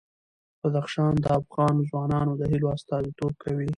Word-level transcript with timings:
بدخشان 0.61 1.13
د 1.23 1.25
افغان 1.39 1.75
ځوانانو 1.89 2.31
د 2.37 2.43
هیلو 2.51 2.67
استازیتوب 2.75 3.33
کوي. 3.43 3.69